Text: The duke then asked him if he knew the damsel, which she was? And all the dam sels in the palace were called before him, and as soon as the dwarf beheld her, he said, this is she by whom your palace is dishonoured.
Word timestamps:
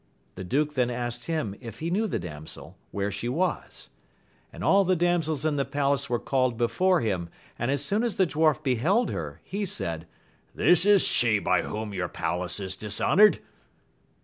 The 0.33 0.43
duke 0.43 0.73
then 0.73 0.89
asked 0.89 1.25
him 1.25 1.53
if 1.61 1.77
he 1.77 1.91
knew 1.91 2.07
the 2.07 2.17
damsel, 2.17 2.75
which 2.89 3.13
she 3.13 3.29
was? 3.29 3.91
And 4.51 4.63
all 4.63 4.83
the 4.83 4.95
dam 4.95 5.21
sels 5.21 5.45
in 5.45 5.57
the 5.57 5.63
palace 5.63 6.09
were 6.09 6.17
called 6.17 6.57
before 6.57 7.01
him, 7.01 7.29
and 7.59 7.69
as 7.69 7.85
soon 7.85 8.01
as 8.03 8.15
the 8.15 8.25
dwarf 8.25 8.63
beheld 8.63 9.11
her, 9.11 9.41
he 9.43 9.63
said, 9.63 10.07
this 10.55 10.87
is 10.87 11.03
she 11.03 11.37
by 11.37 11.61
whom 11.61 11.93
your 11.93 12.07
palace 12.09 12.59
is 12.59 12.75
dishonoured. 12.75 13.41